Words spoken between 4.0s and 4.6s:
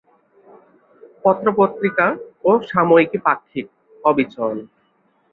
অবিচল।